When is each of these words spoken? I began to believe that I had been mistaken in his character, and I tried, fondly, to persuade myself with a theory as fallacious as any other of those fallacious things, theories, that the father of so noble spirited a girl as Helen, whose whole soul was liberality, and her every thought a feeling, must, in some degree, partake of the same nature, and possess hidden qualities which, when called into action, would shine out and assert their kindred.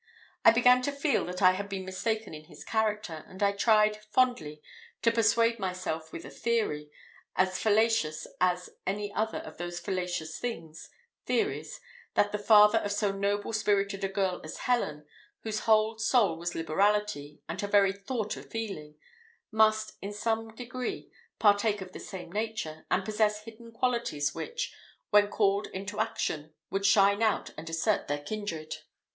I 0.43 0.49
began 0.49 0.81
to 0.81 0.91
believe 0.91 1.27
that 1.27 1.43
I 1.43 1.51
had 1.51 1.69
been 1.69 1.85
mistaken 1.85 2.33
in 2.33 2.45
his 2.45 2.63
character, 2.63 3.23
and 3.27 3.43
I 3.43 3.51
tried, 3.51 4.03
fondly, 4.05 4.59
to 5.03 5.11
persuade 5.11 5.59
myself 5.59 6.11
with 6.11 6.25
a 6.25 6.31
theory 6.31 6.89
as 7.35 7.59
fallacious 7.59 8.25
as 8.39 8.71
any 8.87 9.13
other 9.13 9.37
of 9.37 9.59
those 9.59 9.79
fallacious 9.79 10.39
things, 10.39 10.89
theories, 11.27 11.79
that 12.15 12.31
the 12.31 12.39
father 12.39 12.79
of 12.79 12.91
so 12.91 13.11
noble 13.11 13.53
spirited 13.53 14.03
a 14.03 14.07
girl 14.07 14.41
as 14.43 14.57
Helen, 14.65 15.05
whose 15.43 15.59
whole 15.59 15.99
soul 15.99 16.35
was 16.35 16.55
liberality, 16.55 17.39
and 17.47 17.61
her 17.61 17.69
every 17.71 17.93
thought 17.93 18.35
a 18.35 18.41
feeling, 18.41 18.95
must, 19.51 19.97
in 20.01 20.13
some 20.13 20.47
degree, 20.55 21.11
partake 21.37 21.79
of 21.79 21.91
the 21.91 21.99
same 21.99 22.31
nature, 22.31 22.87
and 22.89 23.05
possess 23.05 23.43
hidden 23.43 23.71
qualities 23.71 24.33
which, 24.33 24.73
when 25.11 25.27
called 25.27 25.67
into 25.67 25.99
action, 25.99 26.55
would 26.71 26.87
shine 26.87 27.21
out 27.21 27.51
and 27.55 27.69
assert 27.69 28.07
their 28.07 28.23
kindred. 28.23 28.77